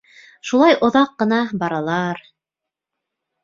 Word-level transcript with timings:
Шулай 0.51 0.77
оҙаҡ 0.87 1.13
ҡына 1.21 1.43
баралар. 1.61 2.25